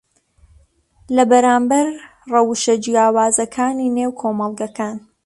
لەبەرامبەر 1.15 1.87
ڕەوشە 2.31 2.75
جیاوازەکانی 2.83 3.93
نێو 3.97 4.11
کۆمەڵگەکان 4.19 4.97